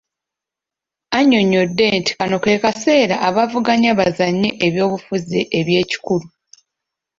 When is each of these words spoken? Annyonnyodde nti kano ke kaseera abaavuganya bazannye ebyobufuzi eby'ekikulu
Annyonnyodde 1.17 1.85
nti 1.99 2.11
kano 2.19 2.35
ke 2.43 2.55
kaseera 2.63 3.15
abaavuganya 3.27 3.91
bazannye 3.99 4.49
ebyobufuzi 4.67 5.39
eby'ekikulu 5.59 6.25